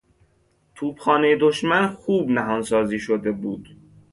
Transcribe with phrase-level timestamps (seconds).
[0.75, 3.67] توپخانهی دشمن خوب نهانسازی شده بود.